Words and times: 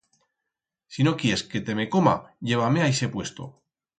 Si 0.95 1.05
no 1.07 1.13
quies 1.19 1.43
que 1.51 1.61
te 1.67 1.77
me 1.81 1.85
coma 1.97 2.15
lleva-me 2.53 2.83
a 2.87 2.91
ixe 2.95 3.13
puesto. 3.17 3.51